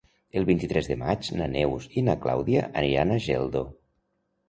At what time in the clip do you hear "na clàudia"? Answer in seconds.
2.09-2.67